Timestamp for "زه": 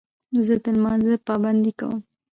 0.45-0.55